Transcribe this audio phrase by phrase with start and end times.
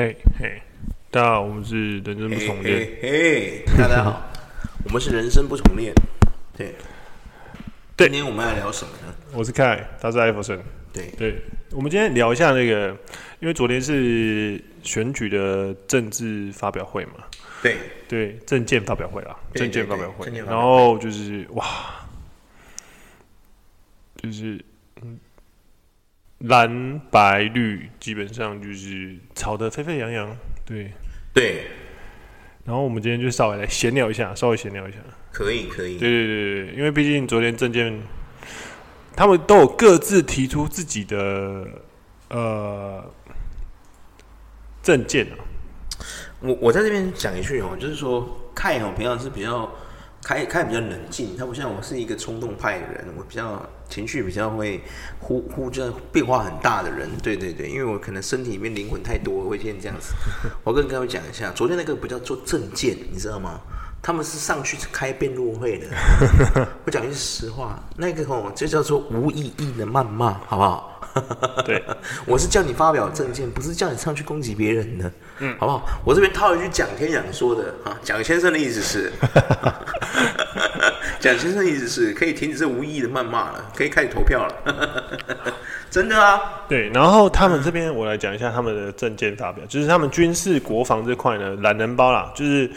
[0.00, 0.62] 嘿嘿，
[1.10, 2.88] 大家好，我们是人生不重练。
[3.02, 4.32] 嘿，大家好，
[4.86, 5.92] 我们是人生不重练。
[6.56, 6.74] 对，
[7.96, 9.14] 对，今天我们要聊什么呢？
[9.34, 10.58] 我是凯，他是艾弗森。
[10.90, 12.96] 对对，我们今天聊一下那个，
[13.40, 17.12] 因为昨天是选举的政治发表会嘛。
[17.62, 17.76] 对
[18.08, 20.30] 对，政见发表会啊，政见发表会。
[20.46, 21.66] 然后就是哇，
[24.16, 24.64] 就是嗯。
[26.40, 30.92] 蓝白绿基本上就是吵得沸沸扬扬，对
[31.34, 31.66] 对。
[32.64, 34.98] 然后我们今天就稍微来闲聊一下，稍微闲聊一下，
[35.32, 35.98] 可以可以。
[35.98, 38.00] 对对对对，因为毕竟昨天证件，
[39.14, 41.66] 他们都有各自提出自己的
[42.28, 43.04] 呃
[44.82, 45.36] 证件啊。
[46.40, 49.70] 我我在这边讲一句哦，就是说，看哦，平常是比较。
[50.22, 54.80] 开开比较冷静，他不像我是一个冲动派的人，我比较情绪比较会
[55.18, 57.08] 忽忽这变化很大的人。
[57.22, 60.14] 对对对，因为我可能身体里面灵魂太多，会变这样子。
[60.62, 63.60] 我跟各位讲一下，昨天那个不叫做证件，你知道吗？
[64.02, 65.86] 他们是上去开辩论会的。
[66.84, 70.86] 我讲句实话，那个哦，就叫做无意义的谩骂，好不好？
[71.64, 71.82] 对，
[72.24, 75.84] 我是叫你发表政见，不是叫你上去攻击别人的，嗯，好不好？
[76.04, 79.12] 我这边套一句蒋天养说的啊，蒋先生的意思是，
[81.18, 84.54] 蒋先生的意思是可以停止这无意义的谩骂了，可以开始投票了，
[85.90, 86.40] 真的啊？
[86.68, 92.70] 对，然后他们这边我来讲一下他们的政见发表，就是他们军事国防这块呢，懒人包啦，就是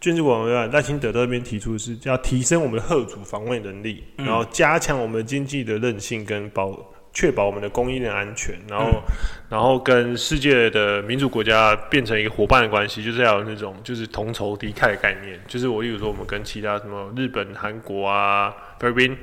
[0.00, 6.76] 军事国防赖清德这边提出的是要提升我们的吓阻防卫能力，嗯、然后加强我们经济的韧性跟保。
[7.12, 9.02] 确保我们的供应链安全，然后，嗯、
[9.48, 15.36] 然后跟世界的民主国家变成一个伙伴的关系，就是要有那种就是同仇敌忾的概念。
[15.48, 19.18] 就是我，例如说，我们跟其他什么日本、韩国啊、菲律宾，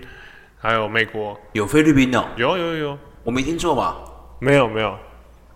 [0.57, 3.95] 还有美国，有菲律宾哦，有有有有，我没听错吧？
[4.39, 4.93] 没有没有，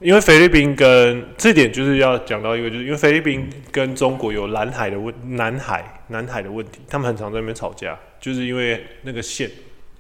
[0.02, 9.50] 因为菲律宾跟这点就是要讲到一个，就是因为菲律宾跟中国有蓝海的问南海南海的问题，他们很常在那边吵架，就是因为那个线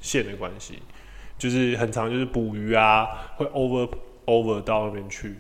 [0.02, 0.80] 线的关系。
[1.38, 3.90] 就是很常，就是捕鱼啊，会 over
[4.26, 5.36] over 到那边去。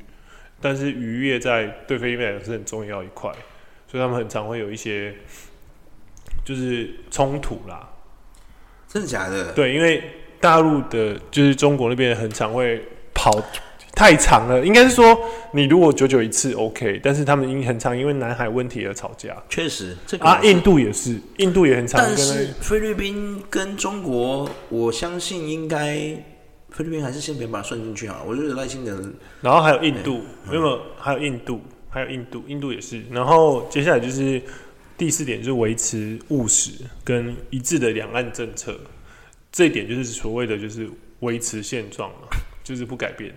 [0.59, 3.31] 但是渔业在对菲律宾来讲是很重要一块，
[3.87, 5.13] 所以他们很常会有一些
[6.45, 7.89] 就是冲突啦。
[8.87, 9.53] 真的假的？
[9.53, 10.03] 对，因为
[10.39, 12.83] 大陆的，就是中国那边很常会
[13.13, 13.31] 跑。
[14.01, 15.15] 太长了，应该是说
[15.51, 19.37] 你如果久久一次 OK，但是他们因很长因为南海问题而吵架。
[19.47, 22.01] 确实，这个啊，印度也是，印度也很长。
[22.03, 25.99] 但是菲律宾跟中国，我相信应该
[26.71, 28.23] 菲律宾还是先别把它算进去啊。
[28.25, 28.99] 我觉得赖清德，
[29.39, 33.03] 然后还有印度，没有、嗯，还有印度，还有印度，印度也是。
[33.11, 34.41] 然后接下来就是
[34.97, 36.71] 第四点，就是维持务实
[37.03, 38.75] 跟一致的两岸政策。
[39.51, 40.89] 这一点就是所谓的就是
[41.19, 42.29] 维持现状嘛，
[42.63, 43.31] 就是不改变。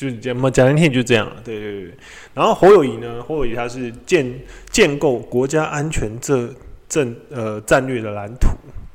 [0.00, 1.94] 就是讲嘛，讲难听就这样了，对对对。
[2.32, 4.34] 然后侯友谊呢，侯友谊他是建
[4.70, 6.48] 建构国家安全这
[6.88, 8.48] 政呃战略的蓝图，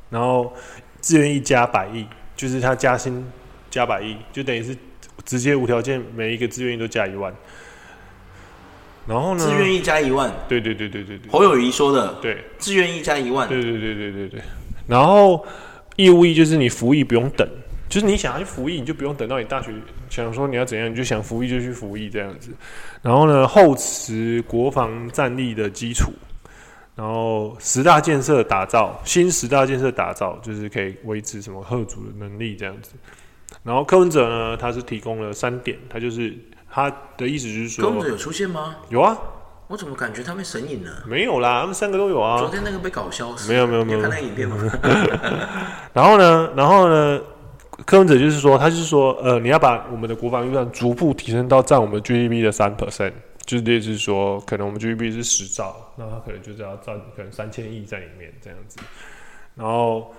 [0.09, 0.51] 然后
[1.01, 3.23] 自愿意加百亿，就是他加薪
[3.69, 4.75] 加百亿，就等于是
[5.23, 7.31] 直接无条件每一个志愿役都加一万。
[9.05, 11.31] 然后呢，自愿意加一万，对对对对对对。
[11.31, 14.41] 侯友谊说的，对，自愿意加一万，对对对对对对。
[14.87, 15.45] 然后
[15.97, 17.47] 义务役就是你服役不用等。
[17.87, 19.71] 就是你想要去服役，你就不用等到你大学
[20.23, 22.51] 想说你要怎样，你就想服役就去服役这样子。
[23.01, 26.13] 然后呢，厚实国防战力的基础，
[26.95, 32.91] 然后十大建设打造，新十大建设打造，就是可以维持什么吓阻的能力这样子。
[33.61, 36.33] 然后柯文哲呢，他是提供了三点，他就是
[36.71, 38.77] 他的意思就是说，柯文哲有出现吗？
[38.87, 39.17] 有啊，
[39.67, 41.03] 我怎么感觉他被神隐了？
[41.05, 42.39] 没有啦，他们三个都有啊。
[42.39, 44.55] 昨天那个被搞消失，没有没有没有，看那个影片吗？
[45.91, 47.19] 然后呢，然后呢？
[47.85, 53.13] 柯文哲就是说，他就是说，呃，你要把我们的国防预算逐步提升到占我们 GDP 的三 percent，
[53.45, 58.79] 就是意思是说，可能我们 GDP 是十兆，那他可能就是要占可能三千亿在里面这样子，
[59.53, 60.11] 然后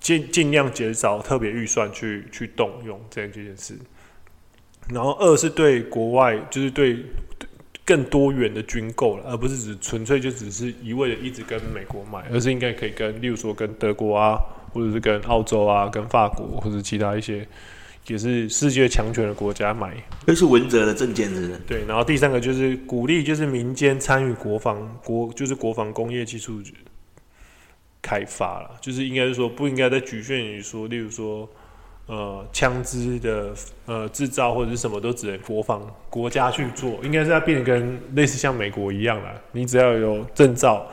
[0.00, 3.78] 尽尽量减少特别预算去去动用这样这件事，
[4.90, 7.06] 然后二是对国外就是对
[7.84, 14.40] 更多元的军购了，而不是只纯粹就只是一味的一直跟美国买，而是应该可以跟，例如说跟德国啊。
[14.72, 17.46] 或者是跟澳洲啊、跟法国或者其他一些
[18.08, 19.94] 也是世界强权的国家买，
[20.26, 21.58] 这是文哲的证件，是不是？
[21.66, 26.60] 对，然后第三个就是鼓励，就是民间参与国防国，就是国防工业技术
[28.00, 31.48] 开发了，就是应该是说不应该再局限于说，例如说
[32.06, 33.54] 呃枪支的
[33.86, 35.80] 呃制造或者是什么都只能国防
[36.10, 40.86] 国家去做，应该是要变得跟类似像美国一样啦，你只要有证照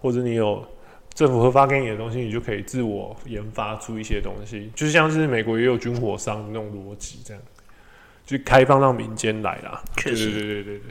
[0.00, 0.66] 或者你有。
[1.14, 7.42] 政府核发给你的东西，你就可以自我研发出一些东西，就像是美国也有军火商那种逻辑这样，
[8.26, 9.82] 就开放到民间来啦。
[9.96, 10.90] 确实，对对对对对。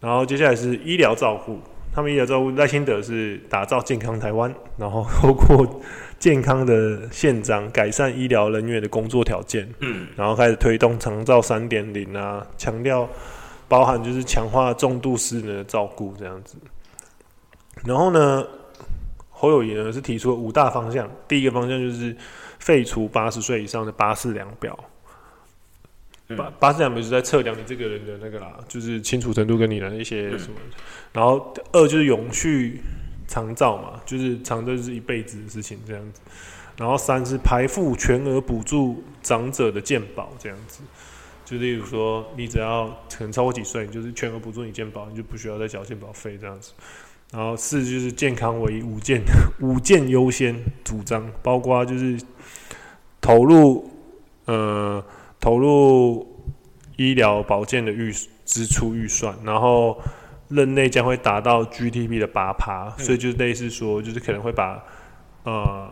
[0.00, 1.58] 然后接下来是医疗照护，
[1.92, 5.82] 他们医疗照护赖清德是打造健康台湾，然后透过
[6.18, 13.08] 健康的宪章改善医疗人员的工作条件，嗯，然后开始推动长照三点零啊，强调
[13.66, 16.56] 包含就是强化重度失能的照顾这样子。
[17.84, 18.44] 然后呢，
[19.38, 22.14] 侯友谊呢是提出了五大方向，第一个方向就是
[22.58, 24.76] 废除八十岁以上的八四量表。
[26.36, 30.58] 八八四两表是在测量你这个人的那个啦，就是清楚程度跟你的一些什么。
[30.62, 30.72] 嗯、
[31.12, 32.80] 然后二就是永续
[33.26, 36.20] 长照嘛，就是长照就是一辈子的事情这样子。
[36.76, 40.82] 然后三是排付全额补助长者的健保这样子，
[41.44, 46.72] 就例如说你只要可能超过几岁，就是全额补助你健保，你就不需要再缴健保费这样子。
[47.32, 49.22] 然后四就是健康为五件
[49.60, 50.54] 五件优先
[50.84, 52.18] 主张，包括就是
[53.20, 53.90] 投入
[54.46, 55.04] 呃。
[55.40, 56.26] 投入
[56.96, 58.12] 医疗保健的预
[58.44, 59.96] 支出预算，然后
[60.48, 64.82] 任内将会达到 GDP 的八趴，所以就类似说，就是可能会把
[65.44, 65.88] 呃，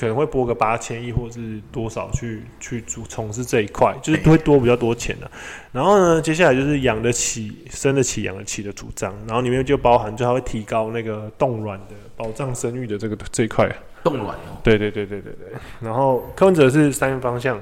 [0.00, 5.32] 可能会拨个八千亿或是多少去去主从事这一块，就是会多比较多钱的、啊。
[5.72, 13.70] 然后呢，接下来就是养得起、生得起、养得起的主张，然后里面就包含就它会提高那个冻卵的保障生育的这个这一块。
[14.02, 15.52] 冻卵哦，对对对对对对。
[15.80, 17.60] 然后柯文哲是三个方向，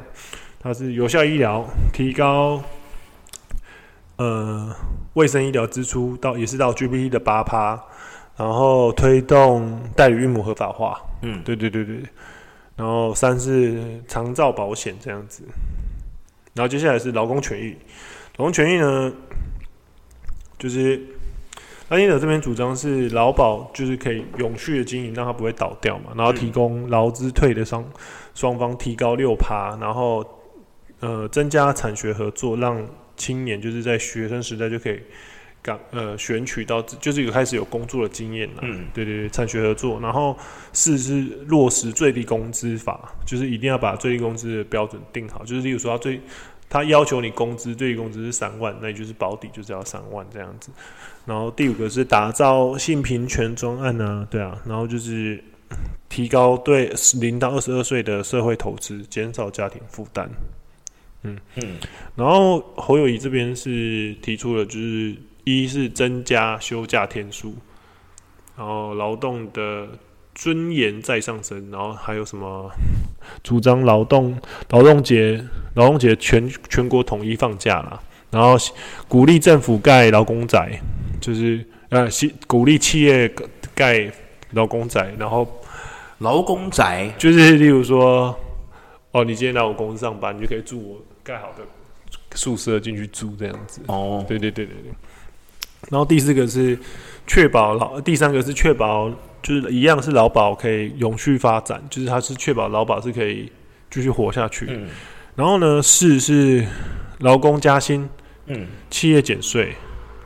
[0.61, 2.62] 它是有效医疗，提高
[4.14, 4.73] 呃
[5.14, 7.82] 卫生医疗支出到也是到 GDP 的八趴，
[8.37, 11.00] 然后推动代理孕母合法化。
[11.23, 12.03] 嗯，对对对对。
[12.76, 15.43] 然后三是长照保险这样子，
[16.55, 17.76] 然后接下来是劳工权益，
[18.37, 19.12] 劳工权益呢
[20.59, 21.00] 就是。
[21.91, 27.82] 赖清德这边主张是劳保就是可以永续的经营，让它不会倒掉嘛，然后提供劳资退的双
[28.35, 30.23] 双方提高六趴，然后
[31.00, 32.87] 呃增加产学合作，让
[33.17, 35.00] 青年就是在学生时代就可以
[35.62, 40.37] 港呃选取到就是有开始有工作的经验了，嗯，对对对，产学合作，然后
[40.72, 46.20] 四是落实最低工资法，就是一定要把最低工资的标准定好，就是例如说他最。
[46.70, 50.70] 他要求你工资最低工资是三万，那也就是保底就是要三万这样子。
[51.25, 55.43] 然后第五个是打造性平权专案呢，对啊，然后就是
[56.11, 60.28] 提高对零到二十二岁的社会投资，减少家庭负担。
[61.22, 61.78] 嗯嗯。
[62.14, 65.16] 然后侯友谊这边是提出了，就是
[65.56, 67.55] 一是增加休假天数，
[68.56, 69.89] 然后劳动的。
[70.35, 72.71] 尊严再上升，然后还有什么
[73.43, 74.39] 主张劳动
[74.71, 78.00] 劳动节劳动节全全国统一放假啦，
[78.31, 78.56] 然后
[79.09, 80.81] 鼓励政府盖劳工宅，
[81.21, 82.09] 就是呃，
[82.47, 83.29] 鼓励企业
[83.75, 84.09] 盖
[84.53, 85.45] 劳工宅，然后
[86.19, 88.39] 劳工宅就是例如说，
[89.11, 91.65] 哦，你今天来我公司上班，你就可以住我盖好的
[92.37, 93.81] 宿舍进去住这样子。
[93.89, 94.93] 哦，对对对对对。
[95.90, 96.78] 然后第四个是
[97.26, 99.10] 确保劳，第三个是确保。
[99.40, 103.50] 就是一样是劳保可以永续发展，就是它是确保劳保是可以
[103.88, 104.66] 继续活下去。
[104.69, 104.88] 嗯，
[105.36, 106.66] 然后呢，四是
[107.20, 108.06] 劳工加薪，
[108.46, 109.72] 嗯，企业减税，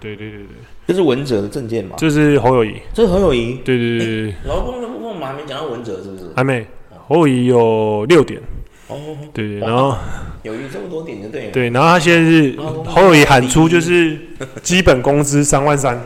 [0.00, 0.46] 对对对对，
[0.86, 1.94] 这是文哲的政见嘛？
[1.98, 4.34] 这是侯友谊，这是侯友谊，对对对对。
[4.46, 6.24] 劳工的部分我们还没讲到文哲是不是？
[6.34, 6.66] 还没，
[7.06, 8.40] 侯友谊有六点。
[8.88, 8.96] 哦，
[9.34, 9.94] 对对，然后
[10.42, 11.50] 有这么多点就对了。
[11.52, 12.56] 对，然后他现在是
[12.86, 14.18] 侯友谊喊出就是
[14.62, 16.00] 基本工资 三万三。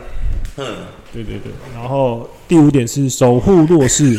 [0.57, 0.65] 嗯，
[1.13, 2.29] 对对对，然后。
[2.47, 4.17] 第五点是守护弱势，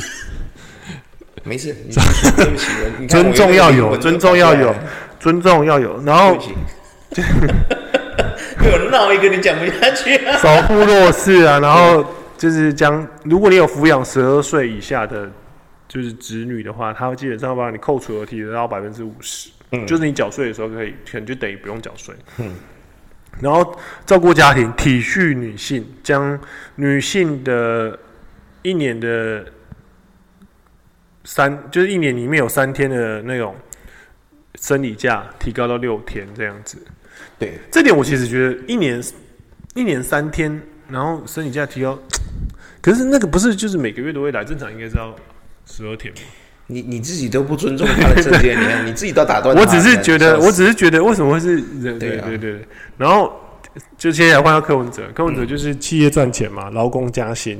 [1.42, 1.74] 没事，
[2.36, 4.74] 对不起，尊重要有，尊重要有，
[5.18, 6.36] 尊重要有，然后，
[8.60, 10.36] 我闹一个你讲不下去啊！
[10.36, 12.04] 守护弱势啊，然后
[12.36, 15.30] 就是将，如果你有抚养十二岁以下的，
[15.88, 22.54] 就是子女的话，他会基本上把你扣除额提到百分之五十，嗯，就是你缴税的时候可以，可能就等于不用缴税，嗯。
[23.40, 26.38] 然后照顾家庭，体恤女性，将
[26.76, 27.98] 女性的。
[28.60, 29.46] 一年的
[31.24, 33.54] 三，就是一年里面有三天的那种
[34.56, 36.76] 生理假，提高到六天这样子。
[37.38, 39.00] 对，这点我其实觉得一年
[39.74, 41.96] 一年三天，然后生理假提高，
[42.82, 45.14] 可是那个不是就是每个月都会来，正常应该是要
[45.64, 46.20] 十二天吗？
[46.68, 49.56] 你你自己都不尊重他的这些， 你看你自己都打断。
[49.56, 51.98] 我只是觉得，我只是觉得为什么会是人？
[51.98, 52.60] 对对对，
[52.96, 53.32] 然后
[53.96, 57.58] 就接下来换到柯文哲，柯文哲就是企业赚钱嘛，劳工加薪。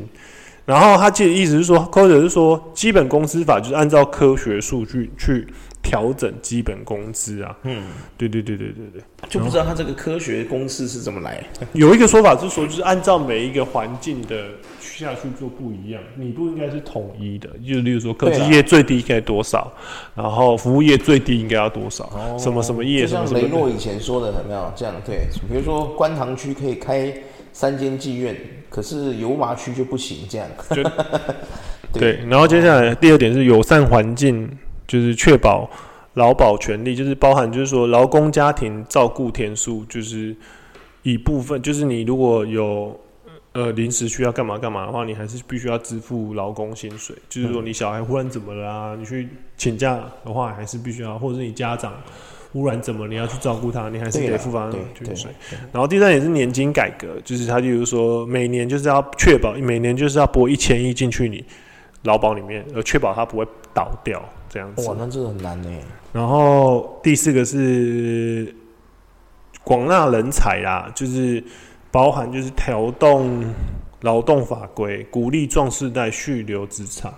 [0.69, 5.47] 然后他记得意思是说，或者是说，基本工资法就是按照科学数据去
[5.83, 7.57] 调整基本工资啊。
[7.63, 7.85] 嗯，
[8.19, 9.03] 对对对对对对。
[9.31, 11.43] 就不知道他这个科学公式是怎么来。
[11.73, 14.45] 有一个说法是说，就是按照每一个环境的
[14.79, 17.49] 下去做不一样，你不应该是统一的。
[17.67, 19.73] 就例如说，科技业最低应该多少，
[20.15, 24.95] 然后服务业最低应该要多少，哦、什么什么业，就像雷诺以前说的，有没有这样？
[25.03, 27.11] 对，比如说观塘区可以开
[27.55, 28.37] 三间妓院。
[28.69, 30.47] 可是油麻区就不行，这样。
[30.71, 30.85] 对，
[31.93, 34.49] 对，然后接下来第二点是友善环境，
[34.87, 35.69] 就是确保
[36.15, 40.37] 劳保权利，就是包含就是说劳工家庭照顾天数，就是
[41.03, 42.99] 一部分，就是你如果有
[43.53, 47.17] 呃临时需要干嘛干嘛的话，你还是必须要支付劳工薪水。
[47.29, 51.95] 就是说你小孩忽然怎么了啊，你去请假的话，还是必须要，或者是你家长。
[52.53, 55.31] 忽然怎么你要去照顾他，你还是得付房租水。
[55.71, 61.45] 然后第三也是年金改革，就是他就是说每年就是要确保每年就是要拨一千亿进去你
[62.05, 64.89] 劳保里面，而确保它不会倒掉这样子。
[64.89, 65.69] 哇，那这个很难呢。
[66.13, 68.55] 然后第四个是
[69.63, 71.45] 广纳人才啦，就是
[71.91, 73.45] 包含就是调动
[74.01, 77.13] 劳动法规，鼓励壮世代续留职场。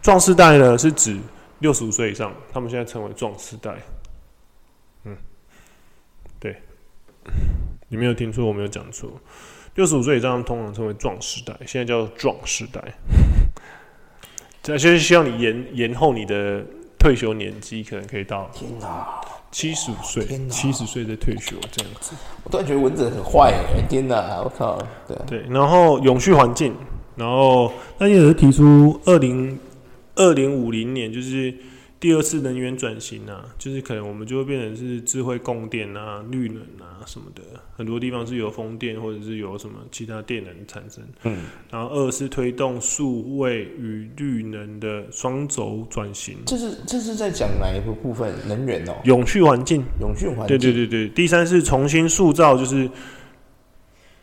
[0.00, 1.18] 壮世代呢是指
[1.58, 3.74] 六十五岁以上，他们现在称为壮世代。
[6.38, 6.54] 对，
[7.88, 9.10] 你没有听错，我没有讲错。
[9.74, 12.80] 六十五岁以上通常称为壮时代，现在叫壮时代。
[14.62, 16.64] 这就是希望你延延后你的
[16.98, 22.16] 退休年纪，可能可以到天哪，七十五岁，七十岁再退休这样子。
[22.42, 24.76] 我突然觉得蚊子很坏哎，天哪，我靠！
[25.06, 26.74] 对对，然后永续环境，
[27.14, 29.58] 然后那也是提出二零
[30.16, 31.54] 二零五零年就是。
[32.06, 37.42] 第二次能源转型啊，就是可能我们就会变成是智慧供电啊、绿能啊什么的，
[37.76, 41.02] 很多地方是有风电或者是有什么其他电能产生。
[41.24, 46.36] 嗯，然后二是推动数位与绿能的双轴转型。
[46.46, 48.32] 这是这是在讲哪一个部分？
[48.46, 50.46] 能源哦，永续环境，永续环境。
[50.46, 52.88] 对对对对，第三是重新塑造，就是。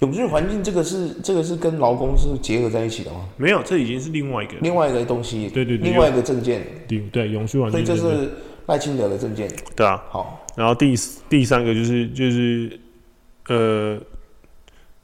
[0.04, 3.26] 永续环境这个是这个是跟劳工是结合在一起的吗？
[3.38, 5.48] 没有，这已经是另外一个另外一个东西。
[5.48, 6.62] 对对对，另外一个证件。
[6.90, 7.86] 对对，永续环境。
[7.86, 8.32] 所以这是
[8.66, 9.50] 赖清德的证件。
[9.78, 10.04] 对啊。
[10.10, 10.94] 好，然后第
[11.30, 12.78] 第三个就是就是
[13.48, 13.98] 呃，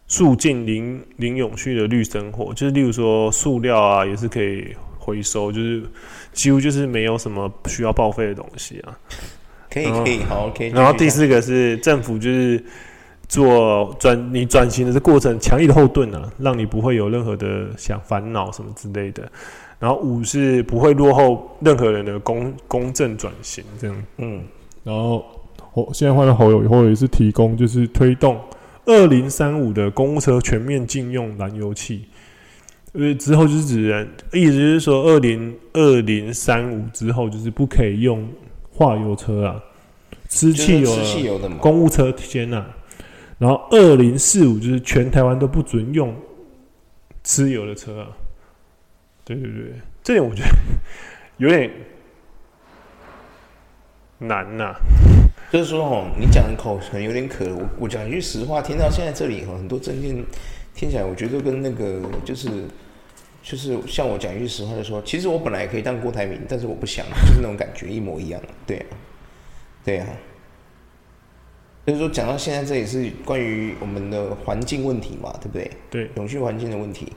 [0.08, 5.82] 促进零零永续的绿生活，就是例如说塑料啊，也是可以回收，就是
[6.34, 9.00] 几乎就是没有什么需要报废的东西啊。
[9.72, 10.70] 可以可以，好 OK。
[10.76, 12.62] 然后第四个是政府就是。
[13.30, 19.32] 做转你转型的这过程，强力的后盾啊，让你不会有任何的想烦恼什么之类的。
[19.78, 24.04] 然后五是不会落后任何人的公公正转型这样。
[24.18, 24.44] 嗯，
[24.84, 25.24] 然后
[25.74, 28.38] 我现在换了侯友宜，侯友宜是提供就是推动
[28.86, 32.06] 二零三五的公务车全面禁用燃油汽，
[32.94, 38.28] 因为之后就是指人，意思就是说二零二零三五之后就是不可以用
[38.74, 39.64] 化油车啊，
[40.28, 42.66] 吃汽油的公务车先啊。
[43.40, 46.14] 然后二零四五就是全台湾都不准用
[47.24, 48.08] 私油的车啊，
[49.24, 50.50] 对对对，这点我觉得
[51.38, 51.72] 有点
[54.18, 54.76] 难呐、
[55.50, 60.22] 就是说哦，你讲的口唇有点渴，我我讲一句实话，听到现在这里很多政见
[60.76, 62.50] 听起来，我觉得跟那个就是
[63.42, 68.86] 就是像我讲一句实话就说，其实我本来可以当郭台铭，但是我不想，就是那种感觉一模一样，对啊，
[69.86, 70.08] 对啊。
[71.86, 75.72] 就是说，讲到现在，这也是关于我们的环境问题嘛，对不对？
[75.90, 77.12] 对，永续环境的问题，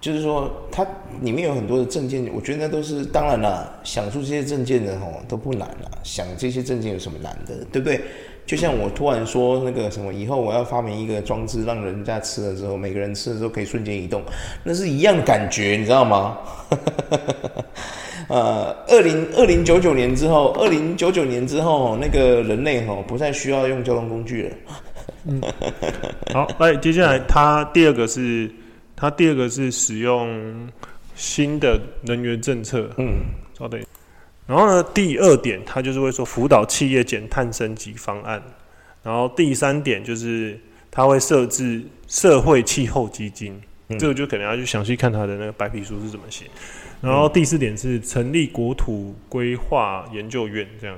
[0.00, 0.86] 就是说，它
[1.20, 8.00] 里面有很多的证件，我觉得那都是当然了，想出这些证件的吼都不难了，想这些证件有什么难的，对不对？
[8.44, 14.22] 就像我突然说那个什么，以后我要发明一个装置，让人家吃了之后，每个人吃了之后可以瞬间移动，
[14.64, 16.38] 那是一样的感觉，你知道吗？
[18.32, 24.56] 呃，二零二零九九年之后，二零九九年之后，那个人类哈不再需要用交通工具了。
[25.26, 25.42] 嗯，
[26.32, 28.50] 好，来，接下来他第二个是，
[28.96, 30.66] 他第二个是使用
[31.14, 32.88] 新的能源政策。
[32.96, 33.16] 嗯，
[33.58, 33.78] 稍等。
[34.46, 38.42] 然后呢，第二点他就是会说辅导企业减碳升级方案。
[39.02, 40.58] 然后第三点就是
[40.90, 46.46] 他会设置社会气候基金，嗯、这个就可能要去详细看他的那个白皮书是怎么写。
[47.02, 50.96] 然后第四点是成立国土规划研究院，这样。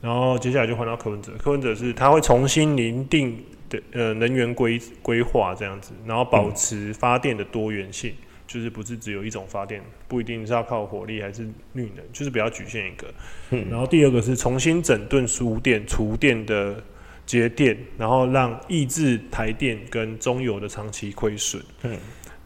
[0.00, 13.06] 然后接下来就换到柯文哲，柯文哲是他会重新拟定的呃能源规规划这样子，然后保持发电的多元性，嗯、就是不是只有一种发电，不一定是要靠火力还是绿能，就是比较局限一个。
[13.50, 13.64] 嗯。
[13.70, 16.82] 然后第二个是重新整顿输电、储电的
[17.24, 21.62] 节电，然后让抑制台电跟中油的长期亏损。
[21.84, 21.96] 嗯。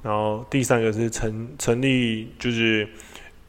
[0.06, 2.88] 然后第三个是成成立就是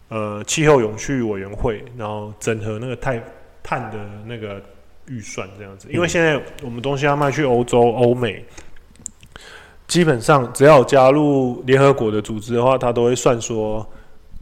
[0.09, 3.23] 呃气候永续委员会，然后整合那个碳
[3.61, 4.59] 碳的那个
[5.07, 5.87] 预算这样子。
[5.91, 8.43] 因为现在我们东西要卖去欧洲、欧美，
[9.87, 13.87] 基本上只要加入联合国的组织的话，他都会算说，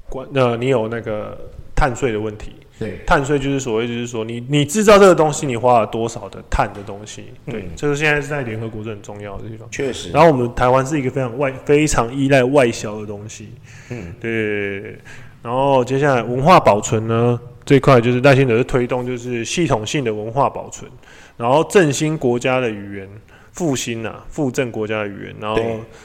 [0.07, 1.37] 关呃你有那个
[1.75, 2.53] 碳税的问题。
[2.77, 7.23] 对，碳税就是所谓，就是说你你制造这个东西，你花了多少的碳的东西？
[7.45, 9.65] 对，嗯、这个现在是在联合国是很重要的地方。
[9.71, 10.11] 确实。
[10.11, 13.49] 然后我们台湾是一个非常外、非常依赖外销的东西。
[13.89, 14.97] 嗯，对。
[15.41, 20.91] 然后接下来文化保存呢，这块就是赖清德是推动，就是系统性的文化保存，
[21.37, 23.09] 然后振兴国家的语言，
[23.53, 25.61] 复兴啊，复振国家的语言，然后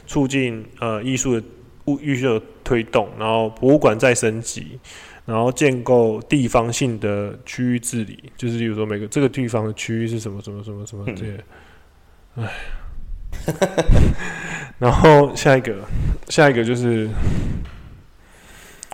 [0.06, 1.46] 促进呃艺术的
[1.86, 4.78] 物艺术的推动，然后博物馆再升级。
[5.30, 11.44] 然后建构地方性的区域治理，就是比如说每个这个地方的区域是什么什么什么什么这些，
[12.34, 12.50] 哎，
[14.80, 15.84] 然后下一个，
[16.28, 17.08] 下一个就是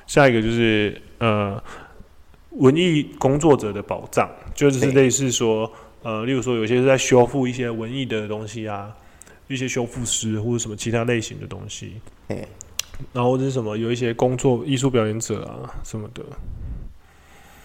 [0.06, 1.58] 下一个就是呃，
[2.50, 8.94] 文艺工作者的保障，就是类似说呃，例如说有些是在修复一些文艺的东西啊，
[9.48, 11.94] 一些修复师或者什么其他类型的东西，
[13.12, 13.76] 然后是什么？
[13.76, 16.22] 有一些工作艺术表演者啊什么的，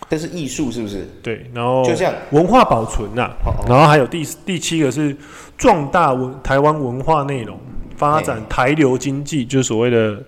[0.10, 1.08] 但是艺术是不是？
[1.24, 5.16] 对，然后就这样文化保存呐、啊，然后还有第第七个是
[5.58, 7.58] 壮大文台湾文化内容，
[7.96, 10.22] 发展台流经济，就是所谓的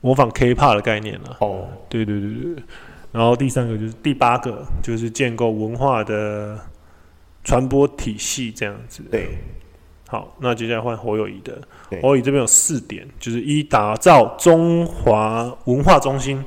[0.00, 1.36] 模仿 K-pop 的概念了、啊。
[1.40, 2.62] 哦，对对对对，
[3.12, 6.58] 然后第三个就是第八个就是建构文化的
[7.44, 9.04] 传播体系，这样子。
[9.10, 9.38] 对。
[10.12, 11.58] 好，那接下来换侯友宜的。
[12.02, 16.44] 侯友宜这边有四点，就是一打造中华文化中心。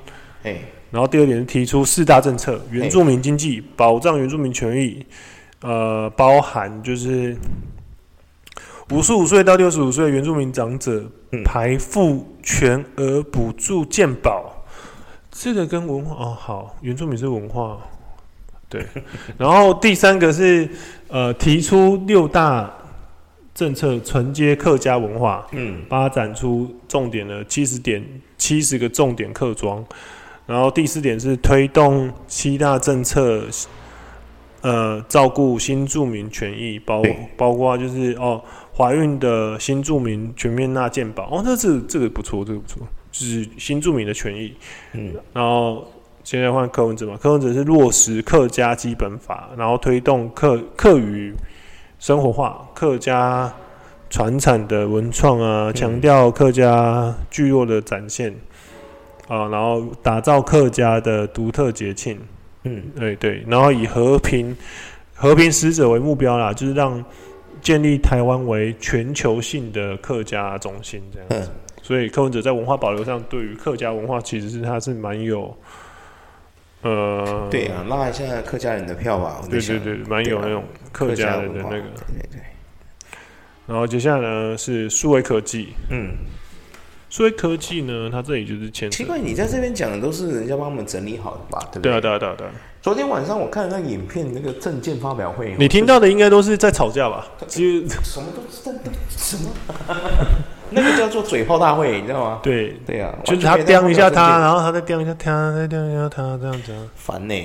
[0.91, 5.03] 然后第二点是提出四大政策：原住民经济、保障原住民权益，
[5.61, 7.35] 呃，包含就是
[8.91, 11.03] 五十五岁到六十五岁的原住民长者
[11.43, 14.63] 排付全额补助健保。
[15.31, 17.79] 这个跟文化哦，好，原住民是文化，
[18.69, 18.85] 对。
[19.39, 20.69] 然后第三个是
[21.07, 22.71] 呃，提出六大。
[23.55, 28.05] 政策承接客家文化，嗯，发展出重点的七十点
[28.37, 29.83] 七十个重点客庄，
[30.45, 33.45] 然后第四点是推动七大政策，
[34.59, 37.01] 呃，照顾新住民权益，包
[37.37, 38.43] 包括就是哦，
[38.75, 44.53] 怀孕的新住民全面纳健保，哦，那这这个不错，这个不错，就是新住民的权益，
[44.91, 45.87] 嗯，然后
[46.25, 51.33] 现在换柯文哲嘛，柯文哲是落实客家基本法，然后推动客客语。
[52.05, 53.51] 生活化客家
[54.11, 58.31] 传产的文创啊，强调客家聚落的展现
[59.27, 62.15] 啊，然后打造客家的独特节庆，
[62.61, 64.55] 嗯，对对，然后以和平
[65.15, 67.03] 和平使者为目标啦，就是让
[67.59, 71.51] 建立台湾为全球性的客家中心这样子。
[71.81, 75.51] 所以柯文哲在文化保留上，对于客家文化其实是他是蛮有。
[76.85, 79.41] 呃，对啊，拉一下客家人的票吧。
[79.49, 81.81] 对对对，蛮有那种客家人的那个。
[82.07, 82.39] 对对。
[83.65, 85.69] 然后接下来呢是数位科技。
[85.89, 86.15] 嗯。
[87.09, 88.97] 数位科技呢，它这里就是牵扯。
[88.97, 91.59] 奇怪，你在这边讲的都是人家帮我们整理好的吧？
[91.71, 91.91] 对不对？
[91.91, 92.51] 对啊，对啊，对啊，对啊。
[92.81, 97.25] 昨天晚上我看那个影片，那个证件发表会，你听到的应该都是在吵架吧？
[97.47, 97.63] 就
[98.03, 98.71] 什么都是在
[99.09, 99.49] 什么？
[100.69, 102.39] 那个叫做嘴炮大会，你知道吗？
[102.43, 106.73] 对对啊，就是他刁一下他，然后他再刁一下他，再刁一下他，这样子。
[106.95, 107.35] 烦呢？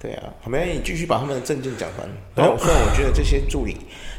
[0.00, 2.08] 对啊，好，没关系，你继续把他们的证件讲完。
[2.34, 3.76] 然后，虽然我觉得这些助理，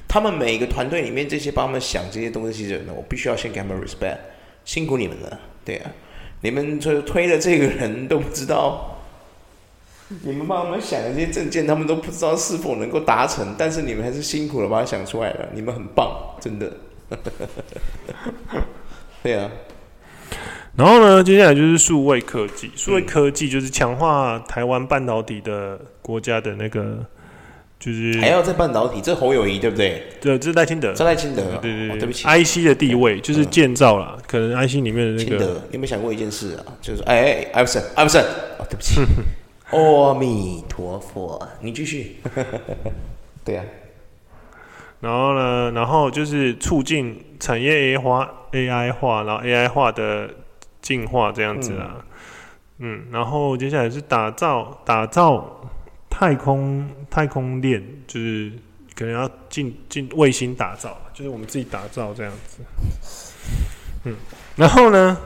[0.07, 4.17] 他们每一个团队里面这些帮他们想这些东西的人呢，我必须要先给他们 respect，
[4.63, 5.39] 辛苦你们了。
[5.63, 5.91] 对啊，
[6.41, 8.97] 你们推推的这个人都不知道，
[10.23, 16.71] 你们帮他们想的这些证件，他们都不知道是否能够达成，但是你们还是辛苦了，把它想出来了，你们很棒，真的。
[19.23, 19.49] 对啊，
[20.75, 22.71] 然后呢，接下来就是数位科技。
[22.75, 27.05] 数位科技就是强化台湾半导体的国家的那个，
[27.79, 30.03] 就是还要在半导体，这侯友谊对不对？
[30.21, 35.45] 对，这是赖清德，这赖清德，对对对，对不起，IC 的地位就是建造了，可能 IC 里面的那个。
[35.69, 36.65] 你有没有想过一件事啊？
[36.81, 38.21] 就是哎哎，艾弗森，艾弗森，
[38.59, 39.01] 哦，对不起，
[39.71, 42.17] 阿弥陀佛，你继续。
[43.45, 43.63] 对呀。
[45.01, 50.29] 然后呢，然后就是促进产业 A 化、AI 化，然后 AI 化的
[50.81, 51.97] 进化这样子啊，
[52.79, 55.69] 嗯，嗯，然后接下来是打造打造
[56.09, 58.51] 太空太空链，就是
[58.95, 62.63] 可能要进进卫星打造，就是我们自己打造这样子，
[64.05, 64.15] 嗯，
[64.55, 65.17] 然后呢，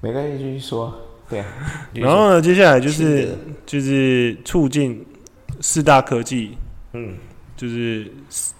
[0.00, 0.94] 没关系，继续说，
[1.28, 1.46] 对，啊
[1.92, 3.36] 然后呢，接下来就是
[3.66, 5.04] 就是促进
[5.60, 6.56] 四大科技，
[6.92, 7.16] 嗯。
[7.60, 8.10] 就是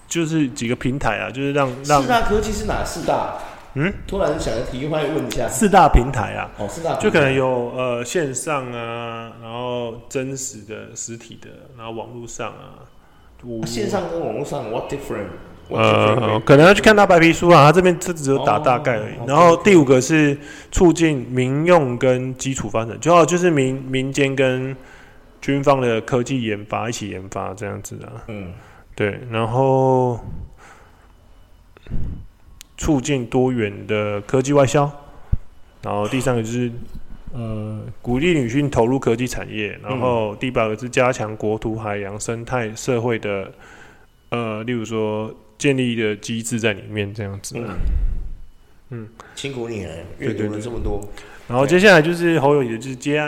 [0.07, 3.33] 就是几个平台啊，就是让让四大科技是哪四大？
[3.73, 15.25] 嗯，突然想个题外问一下，四大平台啊，哦，四大就可能有呃线上啊，然后真实的实体的，然后网络上啊，啊线上跟网络上 what different？
[15.69, 19.13] 呃，可能要去看他白皮书啊，他这边这只有打大概而已。
[19.19, 20.37] 哦、然后第五个是
[20.71, 24.75] 促进民用跟基础发展，就好就是民民间跟
[25.39, 28.21] 军方的科技研发一起研发这样子啊。
[28.27, 28.51] 嗯，
[28.95, 30.19] 对，然后
[32.77, 34.91] 促进多元的科技外销。
[35.81, 36.71] 然后第三个就是
[37.33, 39.79] 呃鼓励女性投入科技产业。
[39.83, 43.51] 然后第八个是加强国土、海洋、生态、社会的
[44.29, 45.33] 呃，例如说。
[45.61, 47.53] 建立的机制在里面，这样子。
[47.55, 47.77] 嗯，
[48.89, 51.07] 嗯，辛苦你了，阅读了这么多。
[51.47, 53.21] 然后接下来就是侯友谊的，就是接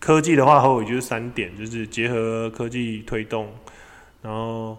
[0.00, 3.46] 科技的话，侯友谊就是三点，就是结合科技推动，
[4.22, 4.78] 然后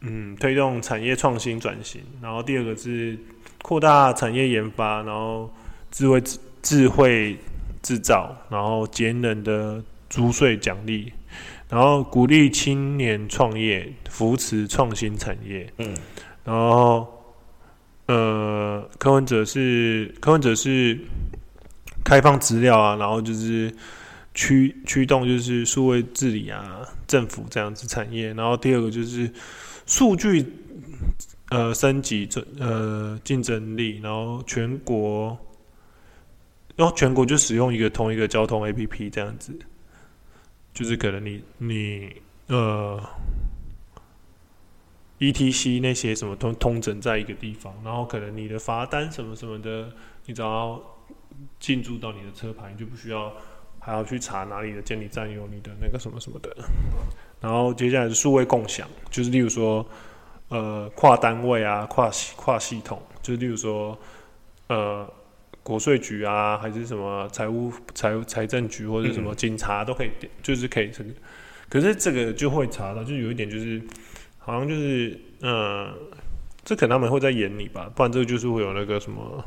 [0.00, 2.00] 嗯，推动产业创新转型。
[2.20, 3.16] 然后第二个是
[3.62, 5.48] 扩大产业研发，然后
[5.90, 6.22] 智慧
[6.62, 7.38] 智慧
[7.82, 11.12] 制造，然后节能的租税奖励。
[11.68, 15.72] 然后鼓励青年创业，扶持创新产业。
[15.78, 15.96] 嗯，
[16.44, 17.06] 然后
[18.06, 20.98] 呃，柯文哲是柯文哲是
[22.04, 23.74] 开放资料啊，然后就是
[24.34, 28.32] 驱驱动就是数位治理啊，政府这样子产业。
[28.34, 29.30] 然后第二个就是
[29.86, 30.44] 数据
[31.50, 35.38] 呃升级这呃竞争力，然后全国，
[36.76, 39.58] 然后全国就使用一个同一个交通 APP 这样子。
[40.72, 42.10] 就是可能你你
[42.46, 42.98] 呃
[45.18, 49.92] ，ETC 那些什么通通整在一个地方，然后可能你的罚单什么什么的，
[50.24, 50.80] 你只要
[51.60, 53.30] 进驻到你的车牌，你就不需要
[53.84, 56.56] 还要去查哪里的监理站有你的那个什么什么的。
[57.40, 59.84] 然后接下来是数位共享，就是例如说
[60.48, 63.98] 呃跨单位啊，跨系跨系统，就是例如说
[64.68, 65.06] 呃。
[65.64, 71.10] 国税局啊，还是什么财务财财政局或者什么警察都可以，嗯、就是可以这个。
[71.68, 73.80] 可是这个就会查到，就有一点就是，
[74.38, 75.94] 好像就是，嗯，
[76.64, 79.44] 这可能他们会在演你吧，不然这个就是会有那个什么，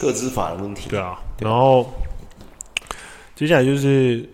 [0.00, 0.88] 个资法的问题。
[0.88, 1.92] 对啊，然后
[3.36, 4.28] 接下来就是，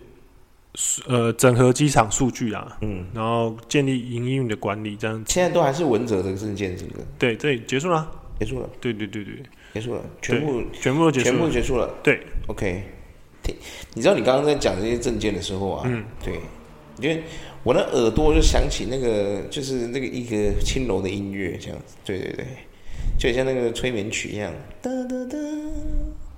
[1.07, 5.23] 呃，整合机场数据啊，嗯，然后建立营运的管理，这样。
[5.27, 7.05] 现在都还是文哲的证件，是不是？
[7.19, 8.71] 对，这结束了，结束了。
[8.81, 9.35] 对对对对。
[9.75, 11.93] 结束了，全部全部都结束了，全部结束了。
[12.03, 12.83] 对，OK。
[13.95, 16.35] 你知道你刚刚在讲这些证件的时候啊，嗯，对，
[17.01, 17.21] 因为
[17.65, 22.47] 我的耳朵就响起那个，就是那个一个轻柔的音乐，这样子，对对对，
[23.19, 24.53] 就像那个催眠曲一样。
[24.81, 25.37] 哒哒哒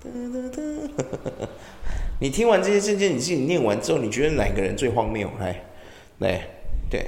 [0.02, 0.63] 哒哒哒。
[2.20, 5.30] 你听完这些证件，你自己念完之后，你觉得哪个人最荒谬？
[5.40, 5.64] 来，
[6.18, 6.46] 来，
[6.90, 7.06] 对。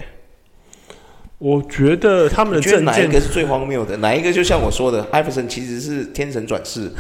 [1.39, 3.95] 我觉得他们的证件哪一个是最荒谬的？
[3.99, 6.91] 哪一个就像我说的，艾弗森其实是天神转世，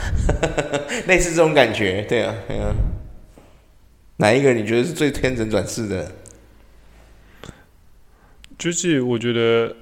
[1.08, 2.74] 类似这种感觉，对啊，对啊。
[4.18, 6.12] 哪一个你觉得是最天神转世的？
[8.58, 9.74] 就是我觉得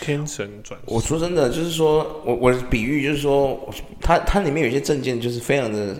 [0.00, 0.84] 天神转世。
[0.86, 3.66] 我说真的，就是说我我的比喻就是说，
[4.00, 5.96] 它它里面有些证件就是非常的，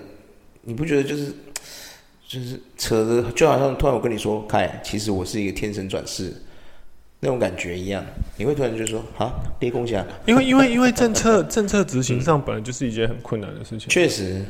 [0.62, 1.32] 你不觉得就是
[2.26, 6.32] 就是扯着，就好像突然我跟你说，凯，其实我是一个天神转世。
[7.24, 8.04] 那种感觉一样，
[8.36, 13.88] 你会突然就说啊，跌空下，因为因为因为政策 政策执行上本来就是一件很困难的事情。
[13.88, 14.44] 确实，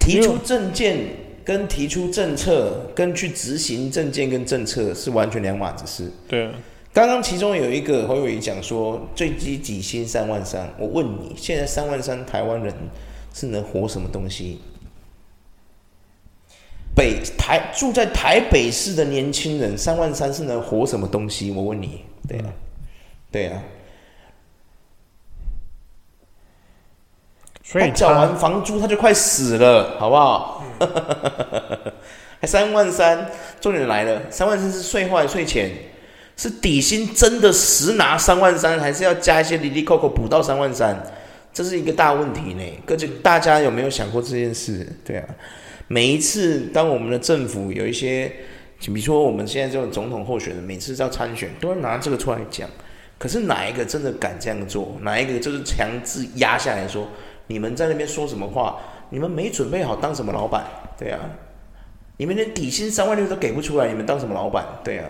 [0.00, 0.98] 提出政见
[1.44, 6.10] 跟提出政策跟去执行政见跟政策是完全两码子事。
[6.26, 6.52] 对啊，
[6.92, 12.74] 刚刚其中有一个侯友宜讲说最低底薪三万三，我问你，现在三万三台湾人
[13.32, 14.58] 是能活什么东西？
[16.96, 21.50] 北台住在台北市的年轻人三万三是能活什么东西？
[21.50, 22.46] 我问你，对啊，
[23.30, 23.62] 对啊，
[27.62, 30.64] 所以缴完房租他就快死了，好不好？
[32.40, 33.30] 还三万三，
[33.60, 35.70] 重点来了，三万三是税后税前，
[36.34, 40.98] 是底薪真的实拿三万三，还是要加一些哩哩扣扣补到三万三？
[41.52, 42.62] 这是一个大问题呢。
[42.86, 44.86] 各位大家有没有想过这件事？
[45.04, 45.24] 对啊。
[45.88, 48.26] 每一次，当我们的政府有一些，
[48.80, 52.68] 比如说我们现在这种总统候选人，每次要参选，都会拿这个出来讲。
[53.18, 54.96] 可是哪一个真的敢这样做？
[55.00, 57.06] 哪一个就是强制压下来说，
[57.46, 58.78] 你们在那边说什么话？
[59.08, 60.64] 你们没准备好当什么老板？
[60.98, 61.20] 对啊，
[62.16, 64.66] 你们连底薪三万六都给不出来，你们当什么老板？
[64.82, 65.08] 对啊，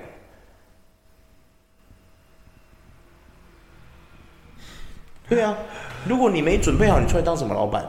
[5.29, 5.57] 对啊，
[6.07, 7.83] 如果你没准备好，你出来当什么老板？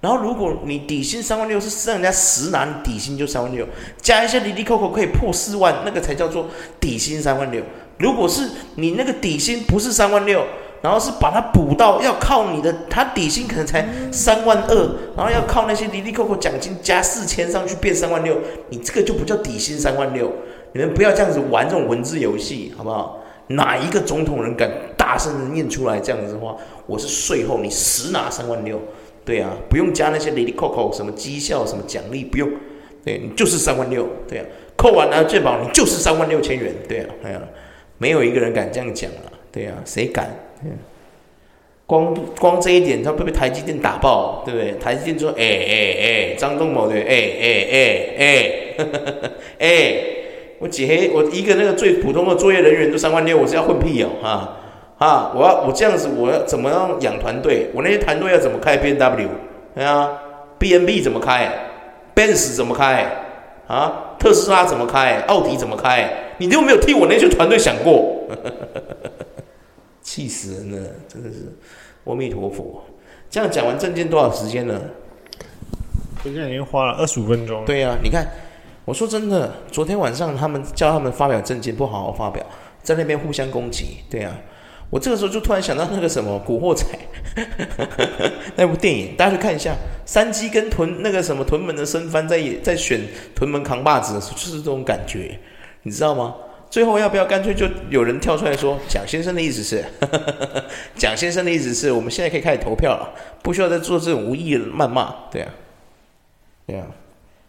[0.00, 3.66] 然后，如果你底薪三万六是让人家实拿，底薪就三万六，
[4.00, 6.46] 加一些滴滴扣扣可以破四万，那个才叫做
[6.78, 7.60] 底薪三万六。
[7.98, 10.44] 如果是你那个底薪不是三万六，
[10.82, 14.76] 然后是把它补到要靠你的，他底薪可能才三万二，
[15.16, 20.32] 然后要靠那些滴滴扣扣奖金加四千上去变三万六，你这个就不叫底薪三万六。
[20.74, 23.18] 你们不要这样子玩这种文字游戏，好不好？
[23.48, 26.54] 哪一个总统人敢大声的念出来这样子的话？
[26.86, 28.78] 我是税后你实拿三万六，
[29.28, 32.48] 对啊，不用加那些哩哩扣扣什么绩效什么奖励，不用，
[33.04, 37.42] 对你就是三万六，对啊，扣完了健保你就是三万六千元，对啊，哎呀，
[37.98, 40.34] 没有一个人敢这样讲啊，对啊，谁敢？
[41.84, 44.72] 光光这一点，他会被台积电打爆，对不对？
[44.80, 48.86] 台积电说：“哎哎哎，张忠谋对，哎哎哎哎，
[49.58, 49.94] 哎，
[50.58, 54.54] 我几黑，我一个那个最普通的作业人员都三万六，我是要混屁哦，哈。
[54.98, 55.32] 啊！
[55.34, 57.70] 我要我这样子，我要怎么样养团队？
[57.72, 59.28] 我那些团队要怎么开 B N W？
[59.74, 60.10] 对啊
[60.58, 61.48] ，BNB 怎么开
[62.14, 63.06] ？Benz 怎么开？
[63.68, 65.20] 啊，特斯拉怎么开？
[65.28, 66.10] 奥迪怎么开？
[66.38, 68.16] 你都没有替我那些团队想过？”
[70.02, 71.52] 气死人了，真的是，
[72.04, 72.82] 阿弥陀佛！
[73.28, 74.80] 这样讲完证件多少时间呢？
[76.24, 77.64] 证件已经花了二十五分钟。
[77.66, 78.26] 对呀、啊，你看，
[78.84, 82.42] 我说真的，昨天晚上他们叫他们发表证件，不好好发表，
[82.82, 83.98] 在那边互相攻击。
[84.10, 84.34] 对呀、啊，
[84.90, 86.84] 我这个时候就突然想到那个什么《古惑仔》
[88.56, 89.74] 那部电影，大家去看一下，
[90.06, 93.00] 山鸡跟屯那个什么屯门的生番在在选
[93.34, 95.38] 屯门扛把子的时候，就是这种感觉，
[95.82, 96.34] 你知道吗？
[96.70, 99.82] 最后要不要干脆就有人跳出来说，蒋先生的意思是，
[100.96, 103.10] 蒋先生的意思是我们现在可以开始投票了，
[103.42, 105.54] 不需要再做这种无意义的谩骂，对啊，
[106.66, 106.86] 对啊，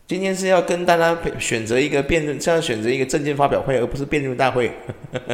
[0.07, 4.71] 今天是要跟大家选择一个辩论，这样选择一个证件发表会，而不是辩论大会，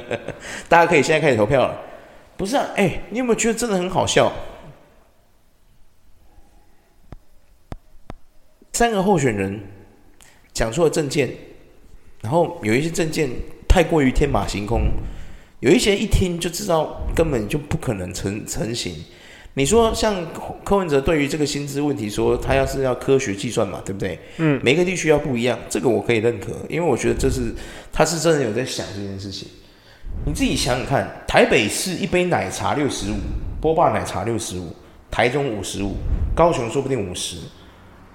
[0.68, 1.80] 大家可以现在开始投票了，
[2.38, 2.68] 不是啊？
[2.76, 4.32] 哎，你有没有觉得真的很好笑？
[8.74, 9.60] 三个候选人
[10.54, 11.30] 讲出了证件，
[12.22, 13.30] 然后有一些证件。
[13.68, 14.84] 太过于天马行空，
[15.60, 18.96] 有一些一听就知道根本就不可能成成型。
[19.56, 20.26] 你说像
[20.64, 24.18] 柯文哲对于这个薪资问题说，他要是要科学计算嘛，对不对？
[24.38, 27.54] 嗯，每个地区要不一样，这个我可以认可，因为我觉得这是
[27.92, 29.50] 他是真的有在想这件事情。
[30.26, 33.16] 你自己想想看，台北市一杯奶茶六十五，
[33.62, 34.74] 波霸奶茶六十五，
[35.12, 35.94] 台中五十五，
[36.36, 37.38] 高雄说不定五十。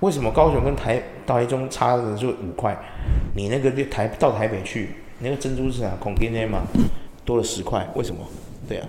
[0.00, 2.76] 为什么高雄跟台到台中差的就五块？
[3.32, 4.88] 你那个台到台北去？
[5.20, 6.62] 那个珍珠是啊，孔丁内嘛，
[7.24, 8.26] 多了十块，为什么？
[8.68, 8.88] 对啊，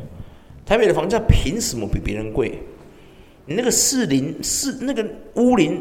[0.65, 2.57] 台北的房价凭什么比别人贵？
[3.45, 5.05] 你那个四零四那个
[5.35, 5.79] 屋龄，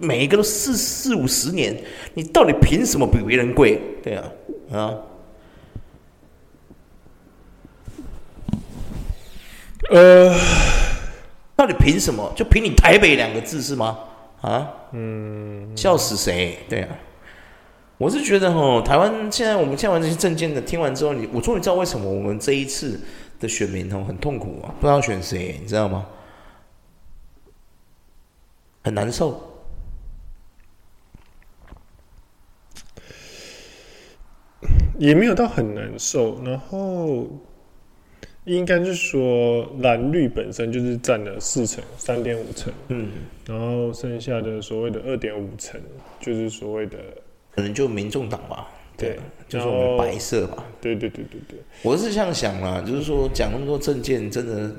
[0.00, 1.78] 每一个都四四五十年，
[2.14, 3.80] 你到底凭什么比别人贵？
[4.02, 4.24] 对啊，
[4.72, 4.96] 啊，
[9.90, 10.34] 呃，
[11.56, 12.32] 到底凭什么？
[12.36, 13.98] 就凭你台北两个字是吗？
[14.40, 16.58] 啊，嗯，笑死谁？
[16.68, 16.96] 对啊。
[17.98, 23.00] 我是觉得哦，台湾现在我们听完这些证件的，听完之后，你我终于知道为什么我们这一次
[23.38, 26.06] 的选民哦很痛苦啊，不知道选谁，你知道吗？
[28.82, 29.40] 很难受，
[34.98, 37.28] 也没有到很难受，然后
[38.44, 43.10] 应该是说蓝绿本身就是占了四成，三点五成，嗯，
[43.46, 45.80] 然后剩下的所谓的二点五成，
[46.20, 46.98] 就是所谓的。
[47.54, 50.64] 可能就民众党吧，对，就是我们白色吧。
[50.80, 54.74] 对对对对对，我是这样想啦，就是说讲那么多政见，真的，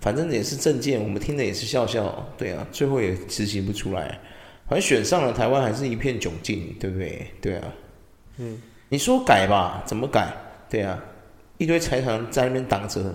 [0.00, 4.20] 反正也是政见，我们听的也是笑笑，对啊，最后也执行不出来，
[4.68, 7.26] 反正选上了，台湾还是一片窘境，对不对？
[7.40, 7.74] 对啊，
[8.38, 10.32] 嗯，你说改吧，怎么改？
[10.70, 11.02] 对啊，
[11.62, 13.14] 一堆财团在那边挡着，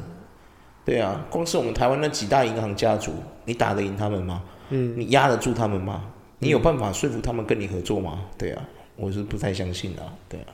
[0.86, 3.12] 对啊，光是我们台湾那几大银行家族，
[3.44, 4.42] 你打得赢他们吗？
[4.70, 6.06] 嗯，你压得住他们吗？
[6.40, 8.22] 你有办法说服他们跟你合作吗？
[8.38, 8.64] 对啊。
[8.96, 10.48] 我是不太相信的，对啊，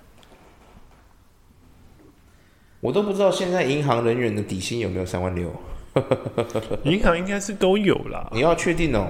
[2.79, 5.53] 我都不知道现在银行人员的底薪有没有三万六，
[6.83, 8.27] 银行应该是都有啦。
[8.33, 9.07] 你要确定哦，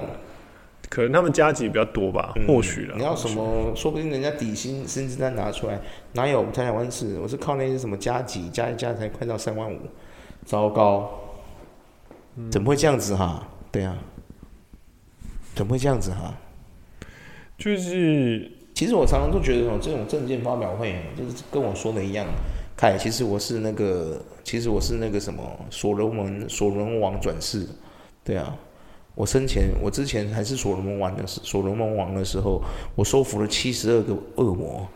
[0.88, 2.94] 可能他们加级比较多吧，或许了。
[2.96, 3.72] 你要什么？
[3.74, 5.80] 说不定人家底薪薪资单拿出来，
[6.12, 6.38] 哪有？
[6.38, 9.78] 我们台湾是，我是靠那些什么加级加一加才快到三万五，
[10.44, 11.10] 糟糕，
[12.50, 13.46] 怎么会这样子哈？
[13.72, 13.96] 对啊，
[15.54, 16.34] 怎么会这样子哈？
[17.58, 18.50] 就是。
[18.74, 22.26] 其实我常常都觉得哦，这种证件发表会，就是跟我说的一样。
[22.76, 27.64] 凯，其实我是那个，其实我是那个什么所罗门所罗门王转世，
[28.24, 28.52] 对啊，
[29.14, 32.62] 我生前我之前还是所罗门王的时，所罗门王的时候，
[32.94, 34.86] 我收服了七十二个恶魔，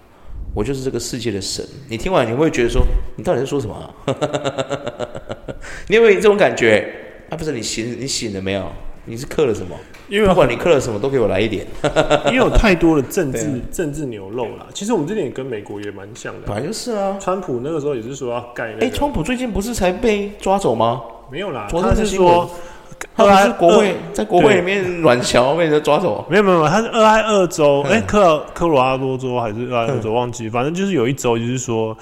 [0.54, 1.64] 我就是这个世界的神。
[1.88, 2.85] 你听完你会觉得说，
[3.16, 3.94] 你到底在说什么啊？
[5.88, 6.92] 你有没有这种感觉？
[7.31, 8.66] 啊，不是你醒，你醒了没有？
[9.04, 9.74] 你是刻了什么？
[10.09, 11.64] 因为不管你刻了什么，都给我来一点。
[12.26, 14.66] 因为有太多的政治、啊、政治牛肉了。
[14.74, 16.40] 其实我们这点跟美国也蛮像的。
[16.44, 17.16] 本来就是啊。
[17.20, 18.72] 川普那个时候也是说要盖。
[18.72, 21.02] 哎、欸，川普最近不是才被抓走吗？
[21.31, 22.50] 没有啦，昨他是说，
[23.14, 31.96] 他不是国会在国会里面软桥被人抓走，没有没有，他是俄亥俄州，哎，科科罗拉多州还是俄亥俄州忘记，反正就是有一州就是说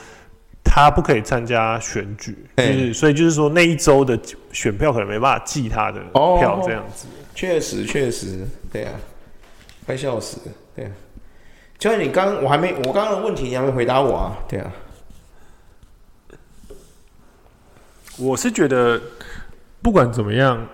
[0.65, 4.19] 他不可以参加选举，就是所以就是说那一周的
[4.53, 7.07] 选票可能没办法记他的票这样子。
[7.35, 8.93] 确实确实，对啊，
[9.85, 10.91] 快笑死了，对啊。
[11.79, 14.39] 就像你刚，我还没，我刚刚的问题你还没回答我啊？
[14.49, 14.73] 对啊，
[18.19, 18.99] 我是觉得
[19.83, 20.67] 不管怎么样，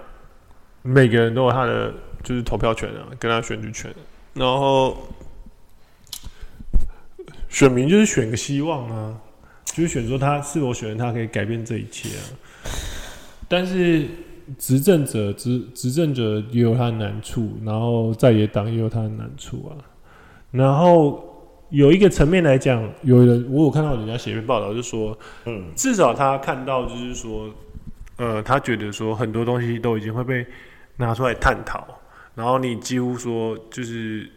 [0.82, 1.92] 每个人都有他的
[2.22, 3.92] 就是投票权啊，跟他选举权。
[4.34, 4.96] 然后
[7.48, 9.20] 选民就是选个希望啊，
[9.64, 12.22] 就是选说他是否选他可以改变这一切啊。
[13.48, 14.06] 但是
[14.58, 19.76] 执政者执执政者也有他的难处，然后在野党也有他的难处啊。
[20.50, 21.22] 然后
[21.68, 27.50] 有一个层面来讲，有人我有看到人家写一篇报道，就说，嗯，至少他看到就是说，
[28.16, 30.46] 呃，他觉得说很多东西都已经会被
[30.96, 32.00] 拿出来探讨，
[32.34, 34.30] 然后你几乎说就是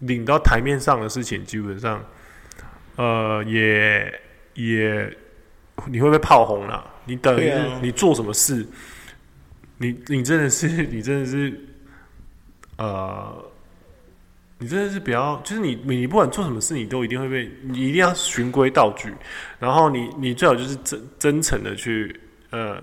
[0.00, 2.04] 领到台面上的事情，基本上，
[2.96, 4.20] 呃，也
[4.54, 5.16] 也
[5.86, 6.84] 你会被炮轰了。
[7.04, 8.66] 你等于你做什么事，
[9.78, 11.60] 你你真的是你真的是，
[12.78, 13.48] 呃。
[14.58, 19.12] 你真的是比较，就是你你不管做什么事，你都一定会被，你一定要循规蹈矩，
[19.58, 22.80] 然后你你最好就是真真诚的去呃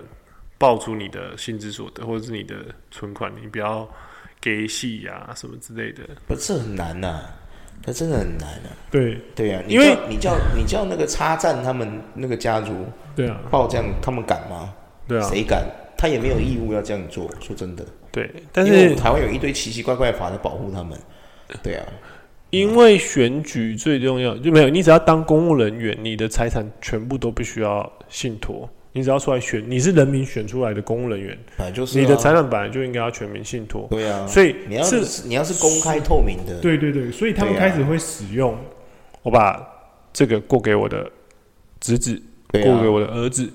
[0.60, 2.54] 报出你的薪资所得或者是你的
[2.90, 3.88] 存款，你不要
[4.42, 6.02] 给戏呀什么之类的。
[6.28, 7.34] 不是很难呐、啊，
[7.86, 8.68] 那真的很难啊。
[8.90, 12.84] 对对呀、啊，因为你叫你叫那个插站他们那个家族
[13.16, 14.74] 对啊报这样，他们敢吗？
[15.08, 15.64] 对啊，谁敢？
[15.96, 17.26] 他也没有义务要这样做。
[17.40, 20.98] 说真的，对，但是台湾有一堆奇奇怪怪的法在保护他们。
[21.62, 21.86] 对啊，
[22.50, 28.68] 因为选举最重要就没有你，只要当公务人员，你的财产全部都必须要信托。
[28.92, 31.38] 你只要出来选，你是人民选出来的公务人员，
[31.72, 33.86] 就是你的财产本来就应该要全民信托。
[33.90, 38.56] 对啊，所以你要是你要是公开透明的，对对对，所以他们开始会使用，
[39.22, 39.64] 我把
[40.12, 41.08] 这个过给我的
[41.80, 43.48] 侄子，过给我的儿子，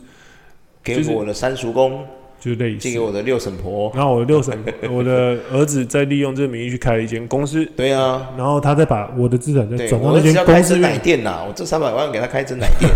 [0.84, 2.06] 给我的三叔公。
[2.38, 4.56] 就类似寄给我的六婶婆，然后我的六婶，
[4.91, 7.65] 我的儿子再利用这个名义去开了一间公司。
[7.76, 10.76] 对啊，然后他再把我的资产再转到那间公司。
[10.76, 12.91] 开奶店呐、啊，我这三百万给他开珍奶店。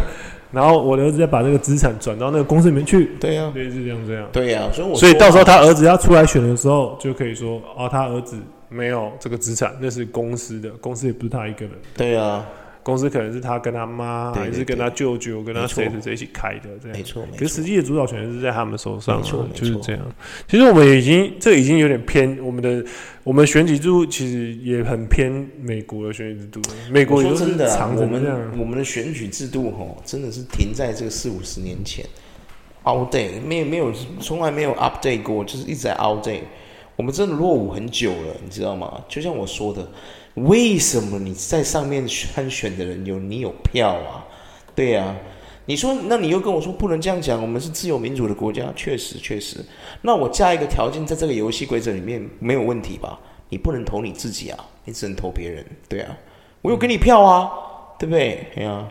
[0.52, 3.12] 然后我的儿子再把那个资产转到那个公司里面去。
[3.20, 4.28] 对啊，对，是这样这样。
[4.32, 11.72] 对啊，所以我所以到时候他儿子要出来选的时候，就可以说哦，他儿子没有这个资产，那是公司的，公司也不是他一个人。
[11.96, 12.46] 对啊。
[12.90, 17.24] 公司可能是他跟他妈，还是跟他舅舅、跟他谁谁谁一起开的，这样没错。
[17.38, 20.02] 可是实际的主导权是在他们手上，没错，就是这样。
[20.48, 22.84] 其实我们已经，这已经有点偏我们的，
[23.24, 26.62] 我们选举制度其实也很偏美国的选举制度。
[26.92, 32.04] 美国说真的，我们我们的选举制度吼，真的是停在这个四五十年前
[32.84, 36.42] ，outdate 没有没有从来没有 update 过，就是一直在 outdate。
[36.96, 39.02] 我们真的落伍很久了，你知道吗？
[39.08, 39.88] 就像我说的。
[40.46, 44.26] 为什么你在上面参选的人有你有票啊？
[44.76, 45.16] 对呀、啊，
[45.66, 49.58] 你说那你又跟我说不能这样讲，我们是自由民主的国家，确实确实。
[50.02, 53.20] 那我加一个条件，在这个游戏规则里面没有问题吧？
[53.50, 55.66] 你不能投你自己啊，你只能投别人。
[55.88, 56.16] 对啊，
[56.62, 57.50] 我有给你票啊，
[57.98, 58.48] 对不对？
[58.56, 58.88] 对啊，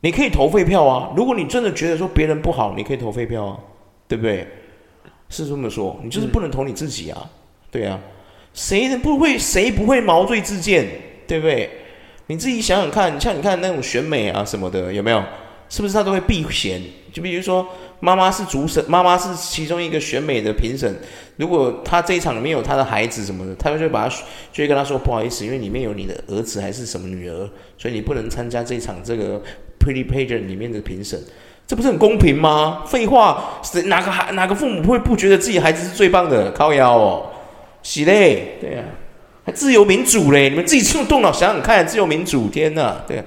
[0.00, 1.12] 你可以投废票啊。
[1.16, 3.58] 如果你真的觉得说别人不好，你可以投废票啊，
[4.06, 4.46] 对不对？
[5.28, 7.30] 是这么说，你就是不能投你自己啊，
[7.70, 8.00] 对啊。
[8.58, 9.38] 谁不会？
[9.38, 10.84] 谁不会毛遂自荐？
[11.28, 11.70] 对不对？
[12.26, 15.22] 你自己想想看，像你看那种选美啊什么的，有没有？
[15.68, 16.82] 是不是他都会避嫌？
[17.12, 17.64] 就比如说，
[18.00, 20.92] 妈妈是主审，妈妈是其中一个选美的评审。
[21.36, 24.16] 如果他这一场里面有他的孩子什么的，他就会把他，
[24.52, 29.40] 就会跟他说不好意思，因为里面有你的儿子还是什么女儿，所以你不能参加这一场这个
[29.78, 31.22] Pretty Pageant 里面的评审。
[31.64, 32.82] 这不是很公平吗？
[32.88, 36.50] 废话，谁哪个孩哪个父母会不觉得自己孩子是最棒的？
[36.50, 37.30] 靠腰哦。
[37.82, 38.90] 是嘞，对呀、啊，
[39.46, 43.24] 还自由民主嘞，你们自己用动脑想想看，自由民主，天哪，对、啊，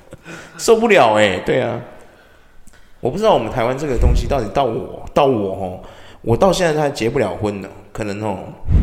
[0.58, 1.80] 受不了哎，对啊，
[3.00, 5.80] 我不知道我们台湾这个东西到底到我到我哦，
[6.22, 8.38] 我到现在还结不了婚呢，可能哦，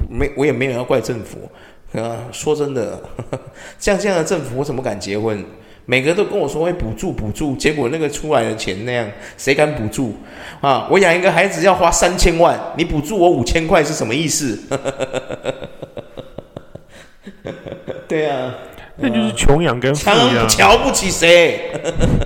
[0.09, 1.49] 没我也没有要怪政府，
[1.99, 3.01] 啊，说真的，
[3.79, 5.43] 像这样的政府，我怎么敢结婚？
[5.85, 9.05] 每个都跟我说会补助补助，结果那个出来的钱那样，
[9.37, 10.15] 谁敢补助
[10.61, 10.87] 啊？
[10.89, 14.57] 我养一个孩子要花三千万，你补助我五千块是什么意思？
[18.07, 18.53] 对啊，
[18.97, 21.71] 那就是穷养跟富养，瞧不起谁？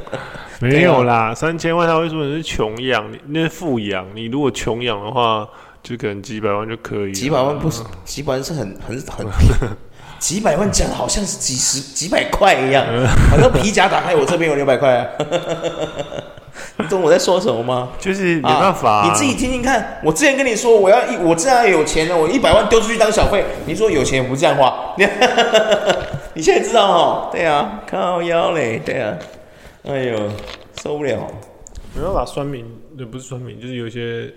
[0.60, 4.06] 没有啦，三千万他会说你是穷养，那是富养。
[4.16, 5.48] 你如果穷养的话，
[5.88, 7.14] 就可能几百万就可以。
[7.14, 9.26] 几百万不是，几百万是很很很。
[10.20, 12.84] 几百万讲的好像是几十几百块一样，
[13.30, 15.08] 好像皮夹打开，我这边有六百块啊，
[16.78, 17.90] 你懂我在说什么吗？
[18.00, 20.00] 就是没办法、啊啊，你自己听听看。
[20.04, 23.46] 我之前跟你说，我要一我这样有钱了，我一百万丢出去当小费。
[23.68, 24.96] 你说有钱也不这样花，
[26.34, 27.30] 你现在知道哦？
[27.32, 29.14] 对啊，靠腰嘞，对啊，
[29.88, 30.18] 哎呦，
[30.82, 31.28] 受不了。
[31.94, 32.66] 没办法，酸民
[32.98, 34.34] 也不是酸民，就是有些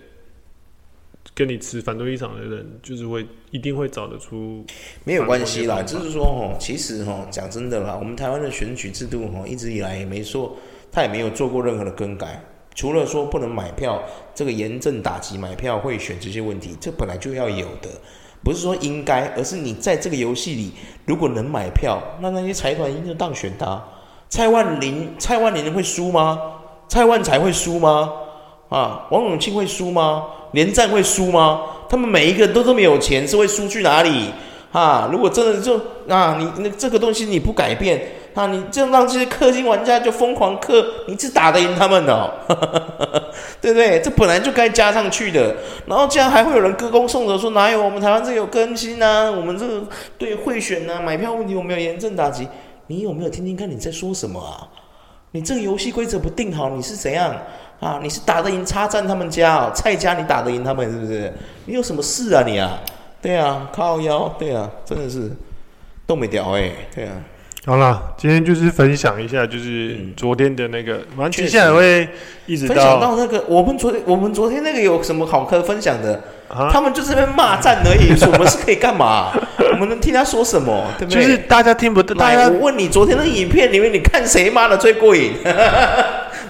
[1.34, 4.64] 跟你持反对立场的人，就是会一定会找得出。
[5.04, 10.56] 没有关系啦，就是说哦，其实哦，讲真的啦，我们台湾的选举制度哦，一直以来也没说。
[10.92, 12.42] 他也没有做过任何的更改，
[12.74, 14.02] 除了说不能买票，
[14.34, 17.88] 这个严正打击买票会选这些问题，这本来就要有的，
[18.42, 20.72] 不是说应该，而是你在这个游戏里，
[21.06, 23.80] 如果能买票，那那些财团一定就当选他。
[24.28, 26.40] 蔡万林，蔡万林会输吗？
[26.88, 28.12] 蔡万才会输吗？
[28.70, 30.24] 啊，王永庆会输吗？
[30.52, 31.60] 连战会输吗？
[31.88, 34.30] 他们每一个都这么有钱，是会输去哪里？
[34.72, 38.00] 啊，如果真的就啊，你那这个东西你不改变。
[38.32, 38.46] 啊！
[38.46, 42.30] 你这样让这些氪金玩家就疯狂氪，你是打得赢他们的，哦，
[43.60, 44.00] 对不对？
[44.00, 45.52] 这本来就该加上去的。
[45.84, 49.28] 然后竟然还会有人歌功颂德说哪有我们台湾这有更新啊？
[49.28, 49.82] 我们这个
[50.16, 52.46] 对贿选啊、买票问题我们有严正打击。
[52.86, 54.62] 你有没有听听看你在说什么啊？
[55.32, 57.34] 你这个游戏规则不定好，你是怎样
[57.80, 57.98] 啊？
[58.02, 59.72] 你是打得赢插战他们家哦？
[59.74, 61.32] 蔡家你打得赢他们是不是？
[61.66, 62.78] 你有什么事啊你啊？
[63.20, 65.30] 对啊，靠腰，对啊，真的是
[66.06, 67.12] 都没屌哎，对啊。
[67.66, 72.08] 好了，今天就是分享一下，就是昨天的那个，完、嗯、全接下来会
[72.46, 76.22] 一直到分享到那个，我们昨天我们昨天那个有什么好可分享的？
[76.48, 79.30] 啊、他们就是在骂战而已，我们是可以干嘛？
[79.58, 80.86] 我们能听他说什么？
[80.98, 81.22] 对不对？
[81.22, 82.14] 就是大家听不到。
[82.14, 85.34] 大家我问你，昨天的影片里面，你看谁骂的最过瘾？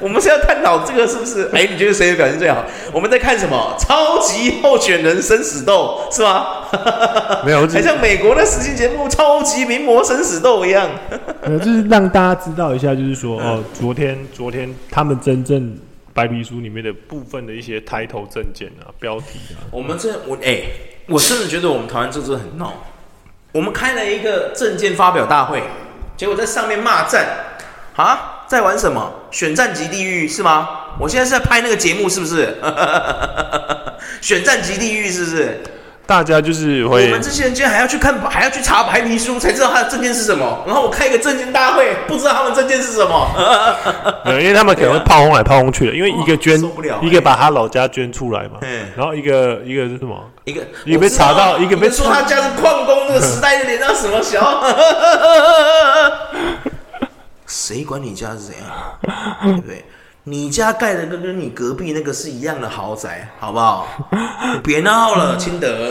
[0.00, 1.50] 我们是要探讨这个是不是？
[1.52, 2.64] 哎，你觉得谁的表现最好？
[2.92, 3.76] 我们在看什么？
[3.78, 6.64] 超级候选人生死斗是吗？
[7.44, 10.88] 没有，还像美国的实境节目《超级名模生死斗》一样。
[11.42, 15.78] 呃，就是让大家知道一下，就是说哦，昨天昨天他们真正
[16.14, 19.60] 白皮书里面的部分的一些抬头证件啊、标题啊。
[19.70, 20.62] 我们这我哎，
[21.08, 22.72] 我甚至觉得我们台湾这真的很闹。
[23.52, 25.62] 我们开了一个证件发表大会，
[26.16, 27.26] 结果在上面骂战
[27.96, 28.39] 啊。
[28.50, 29.08] 在玩什么？
[29.30, 30.68] 选战即地狱是吗？
[30.98, 32.58] 我现在是在拍那个节目，是不是？
[34.20, 35.62] 选战即地狱是不是？
[36.04, 37.04] 大家就是会。
[37.04, 40.64] 我们这些人竟然还要去看，还要去查白皮书，才知道他的证件是什么。
[40.66, 43.28] 然后我开一个证件大会，不知道他们证件是什么。
[44.26, 46.60] 因为他们可能会炮轰来炮轰去的，因为一个捐，
[47.00, 48.58] 一个把他老家捐出来嘛。
[48.96, 50.20] 然后一个一个是什么？
[50.42, 54.60] 一个一个被查到，一个被说他家是矿工，这个时代脸上什么小？
[57.70, 58.66] 谁管你家是怎样，
[59.44, 59.84] 对不对？
[60.24, 63.86] 你家盖的跟跟你隔壁那个是一样的豪宅，好不好？
[64.10, 65.88] 你别闹了， 清德，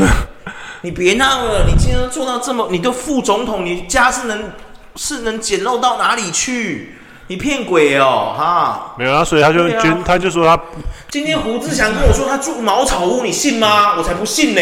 [0.82, 1.64] 你别闹了。
[1.66, 4.52] 你今天做到这么，你都副总统，你家是能
[4.98, 6.96] 是能简陋到哪里去？
[7.28, 8.94] 你骗鬼哦，哈！
[8.98, 10.62] 没有啊，所以他就捐，啊、他就说他
[11.10, 13.96] 今天胡志强跟我说他住茅草屋，你信吗？
[13.98, 14.62] 我才不信呢。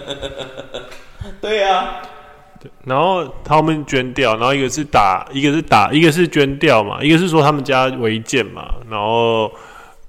[1.42, 1.96] 对呀、
[2.68, 2.72] 啊。
[2.84, 9.50] 然后他们捐掉，然后一个是打，一个是打，一个是捐掉嘛，一个是说他们家违建嘛，然后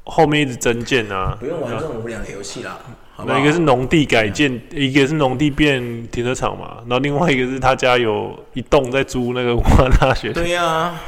[0.04, 1.38] 后面一直增建啊。
[1.40, 2.78] 不用玩这种无聊的游戏啦。
[3.24, 10.34] 那一个是农地改建，一个是农地变停车场嘛，然后另外一个是他家有一栋在租那个武汉大学。
[10.34, 11.02] 对呀、啊，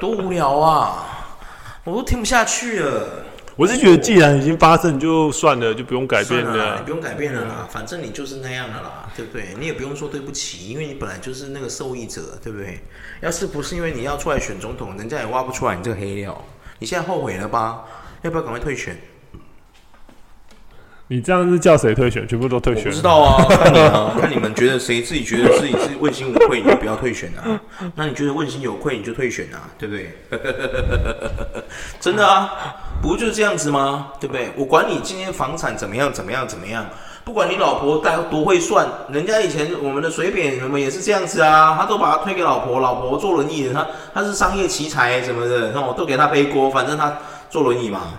[0.00, 1.04] 多无聊啊！
[1.84, 3.24] 我都听不下去了。
[3.58, 6.56] 我是觉得，既然已经发生，就算了，就不用改变了。
[6.56, 9.48] 了你不用改变了啦，反正你就是那样的啦，对不对？
[9.58, 12.78] 你也不用说对不起，因为你本来就是那个受益者，对不对？
[13.20, 16.40] 要是不是因为你要出来选总统，人家也挖不出来你这个黑料。
[16.78, 17.84] 你现在后悔了吧？
[18.22, 18.96] 要不要赶快退选？
[21.10, 22.28] 你这样是叫谁退选？
[22.28, 22.84] 全部都退选？
[22.84, 27.58] 不知道啊，看你啊，看你们觉得谁自己觉得自己是问心无愧，你就不要退选啊。
[27.94, 30.10] 那你觉得问心有愧，你就退选啊，对不对？
[31.98, 32.50] 真的啊，
[33.00, 34.08] 不就是这样子吗？
[34.20, 34.50] 对不对？
[34.54, 36.84] 我管你今天房产怎么样，怎么样，怎么样，
[37.24, 47.16] 不管你老婆带多会算，人家以前我们的水扁什么也是这样子啊，他都把他推给老婆，老婆坐轮椅，他他是商业奇才什么的，那我都给他背锅，反正他
[47.48, 48.12] 坐轮椅嘛。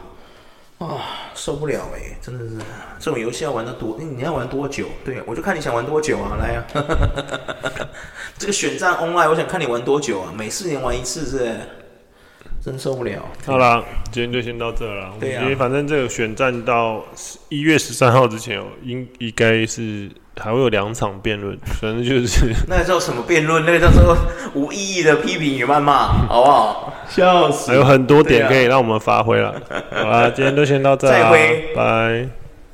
[0.80, 2.18] 啊、受不了哎！
[2.22, 2.66] 真的是
[3.00, 4.86] 这种游戏要玩的多，你要玩多久？
[5.04, 6.38] 对，我就看你想玩多久啊！
[6.40, 6.66] 来啊，
[8.40, 10.34] 这个选战 online，我想看你玩多久啊？
[10.34, 11.60] 每四年玩一次是，是？
[12.64, 13.22] 真受不了。
[13.46, 15.12] 好了，今天就先到这了。
[15.20, 17.04] 对啊，因为反正这个选战到
[17.50, 20.10] 一月十三号之前，应应该是。
[20.42, 23.66] 还会有两场辩论，反正就是 那个叫什么辩论？
[23.66, 24.16] 那个叫做
[24.54, 26.94] 无意义的批评与谩骂， 好不好？
[27.10, 27.72] 笑死！
[27.72, 29.62] 还有很多点可以让我们发挥了。
[29.92, 32.30] 好啦，今天就先到这， 再会，拜。